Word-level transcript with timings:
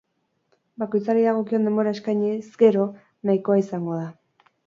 Bakoitzari 0.83 1.25
dagokion 1.25 1.67
denbora 1.69 1.93
eskainiz 1.97 2.41
gero, 2.63 2.87
nahikoa 3.31 3.61
izango 3.67 4.01
da. 4.03 4.09